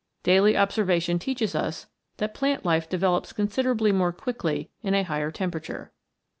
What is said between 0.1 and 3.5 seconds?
Daily observation teaches us that plant life develops